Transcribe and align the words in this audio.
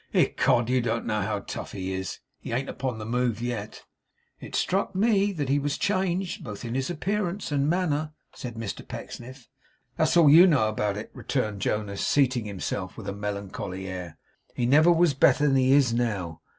'Ecod, 0.15 0.67
you 0.67 0.81
don't 0.81 1.05
know 1.05 1.21
how 1.21 1.41
tough 1.41 1.73
he 1.73 1.93
is. 1.93 2.21
He 2.39 2.51
ain't 2.51 2.69
upon 2.69 2.97
the 2.97 3.05
move 3.05 3.39
yet.' 3.39 3.83
'It 4.39 4.55
struck 4.55 4.95
me 4.95 5.31
that 5.33 5.47
he 5.47 5.59
was 5.59 5.77
changed, 5.77 6.43
both 6.43 6.65
in 6.65 6.73
his 6.73 6.89
appearance 6.89 7.51
and 7.51 7.69
manner,' 7.69 8.11
said 8.33 8.55
Mr 8.55 8.81
Pecksniff. 8.87 9.47
'That's 9.97 10.17
all 10.17 10.27
you 10.31 10.47
know 10.47 10.69
about 10.69 10.97
it,' 10.97 11.11
returned 11.13 11.61
Jonas, 11.61 12.01
seating 12.03 12.45
himself 12.45 12.97
with 12.97 13.07
a 13.07 13.13
melancholy 13.13 13.85
air. 13.87 14.17
'He 14.55 14.65
never 14.65 14.91
was 14.91 15.13
better 15.13 15.45
than 15.45 15.55
he 15.57 15.71
is 15.71 15.93
now. 15.93 16.41